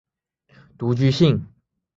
[0.79, 1.45] 独居性。